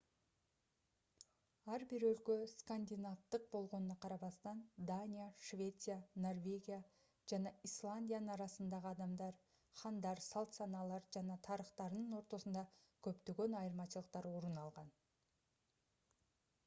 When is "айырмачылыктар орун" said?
13.61-14.57